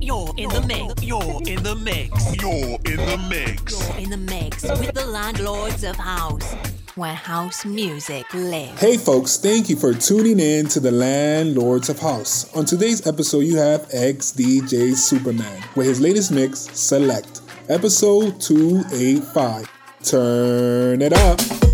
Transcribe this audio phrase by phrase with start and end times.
[0.00, 1.02] You're in the mix.
[1.04, 2.36] You're in the mix.
[2.36, 3.88] You're in the mix.
[3.88, 6.54] You're in the mix with the landlords of house,
[6.96, 8.80] where house music lives.
[8.80, 12.52] Hey folks, thank you for tuning in to the Landlords of House.
[12.56, 19.70] On today's episode, you have XDJSuperMan with his latest mix, Select, episode 285.
[20.02, 21.67] Turn it up.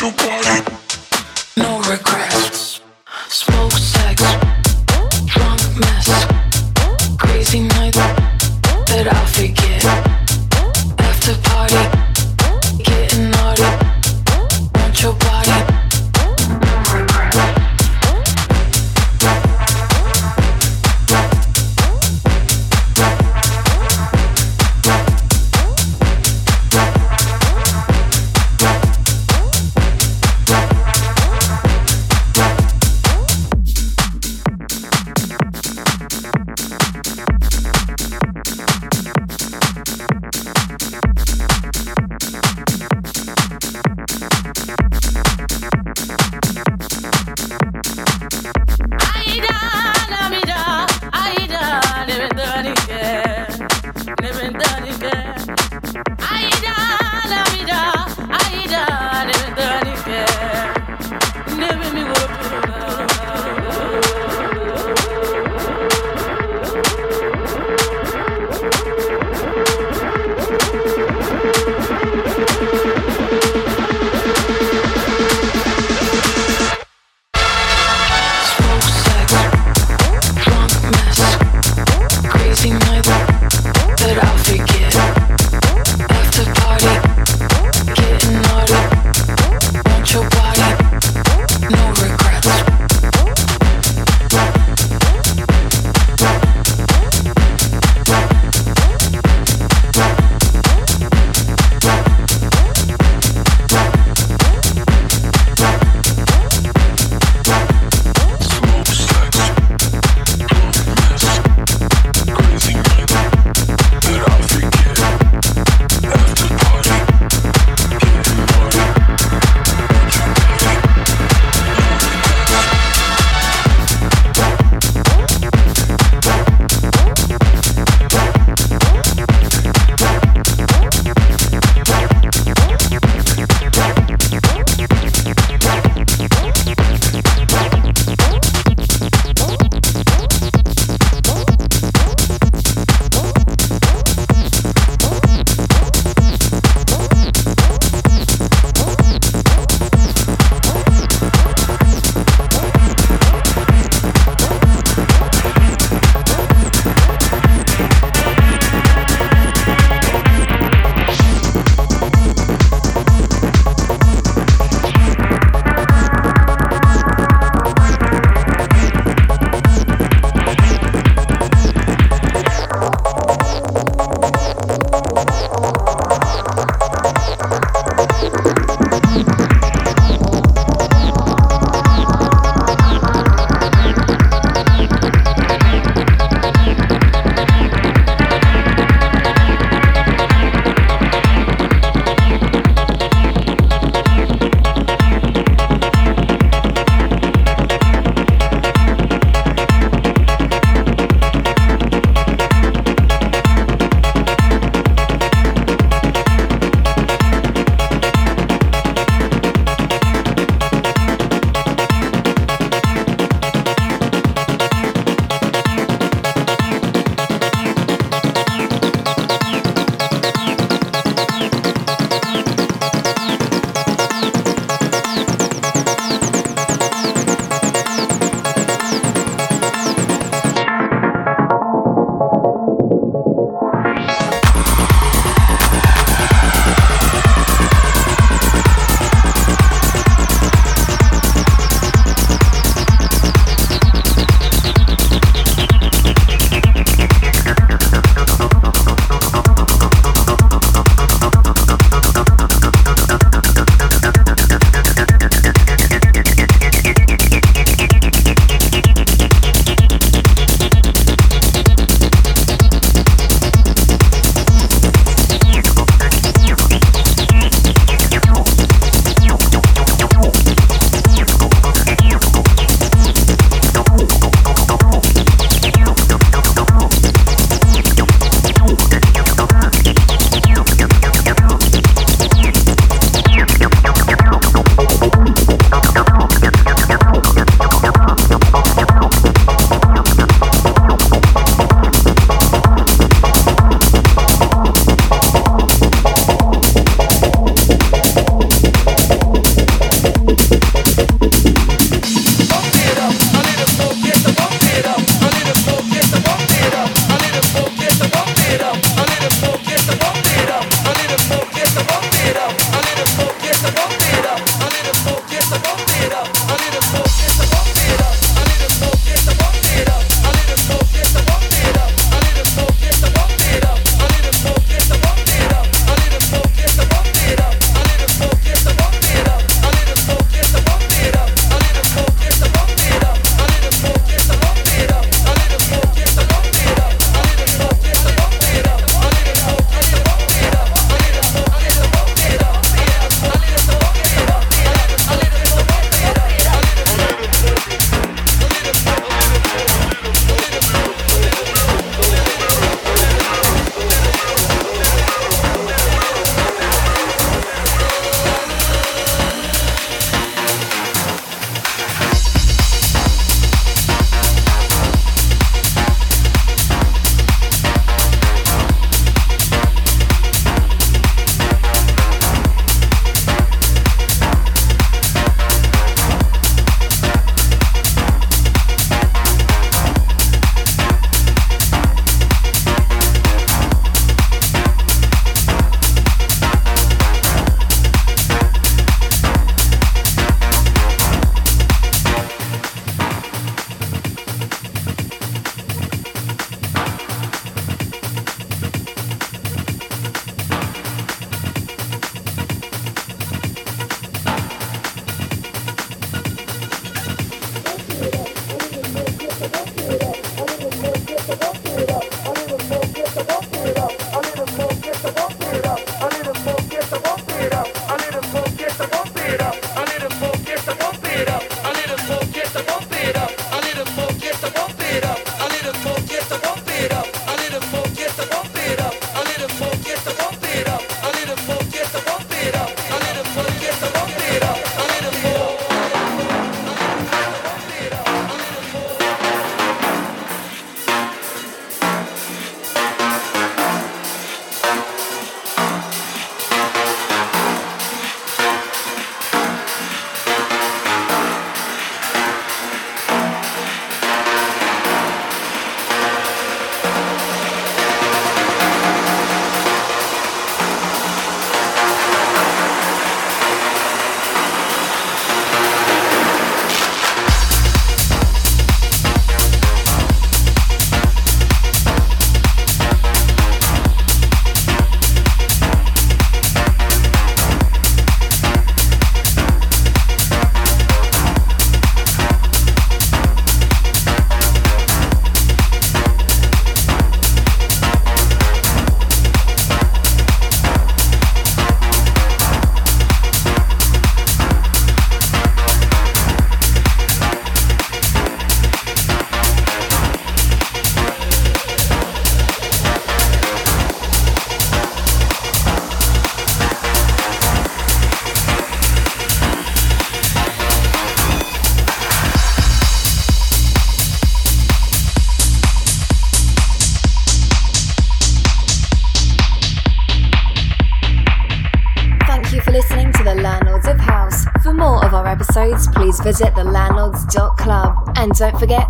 [0.00, 0.77] Want your body,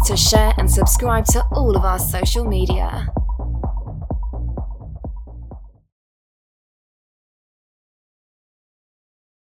[0.09, 3.12] to share and subscribe to all of our social media.